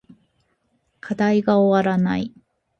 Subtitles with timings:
[0.99, 2.33] 課題が終わらない